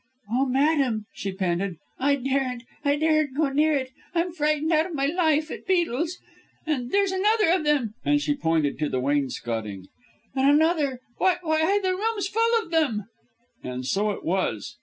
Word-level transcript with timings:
"Oh, 0.31 0.47
madam," 0.47 1.05
she 1.13 1.31
panted, 1.31 1.75
"I 1.99 2.15
daren't! 2.15 2.63
I 2.83 2.95
daren't 2.95 3.37
go 3.37 3.49
near 3.49 3.75
it. 3.75 3.91
I'm 4.15 4.31
frightened 4.33 4.71
out 4.71 4.87
of 4.87 4.95
my 4.95 5.05
life, 5.05 5.51
at 5.51 5.67
beetles. 5.67 6.17
And 6.65 6.89
there's 6.89 7.11
another 7.11 7.49
of 7.51 7.65
them" 7.65 7.93
and 8.03 8.19
she 8.19 8.33
pointed 8.33 8.79
to 8.79 8.89
the 8.89 8.99
wainscoting 8.99 9.85
"and 10.33 10.49
another! 10.49 11.01
Why, 11.19 11.35
the 11.83 11.91
room's 11.95 12.27
full 12.27 12.63
of 12.65 12.71
them!" 12.71 13.09
And 13.61 13.85
so 13.85 14.09
it 14.09 14.23
was. 14.25 14.75